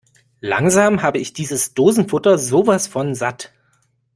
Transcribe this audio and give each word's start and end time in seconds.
Langsam 0.39 1.03
habe 1.03 1.19
ich 1.19 1.31
dieses 1.31 1.75
Dosenfutter 1.75 2.39
sowas 2.39 2.87
von 2.87 3.13
satt! 3.13 3.53